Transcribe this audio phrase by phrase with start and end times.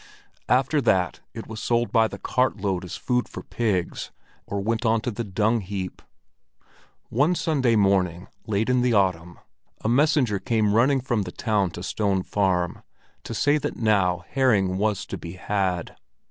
[0.49, 4.09] After that it was sold by the cartload as food for the pigs,
[4.47, 6.01] or went on to the dungheap.
[7.09, 9.37] One Sunday morning late in the autumn,
[9.81, 12.81] a messenger came running from the town to Stone Farm
[13.23, 15.95] to say that now herring was to be had.